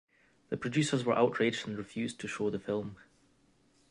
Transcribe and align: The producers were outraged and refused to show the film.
The 0.49 0.57
producers 0.57 1.05
were 1.05 1.13
outraged 1.15 1.67
and 1.67 1.77
refused 1.77 2.19
to 2.21 2.27
show 2.27 2.49
the 2.49 2.57
film. 2.57 2.95